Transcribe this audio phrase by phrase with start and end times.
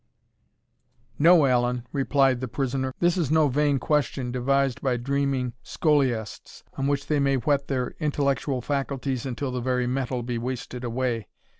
[1.19, 6.87] "No, Allan," replied the prisoner, "this is no vain question, devised by dreaming scholiasts, on
[6.87, 11.27] which they may whet their intellectual faculties until the very metal be wasted away.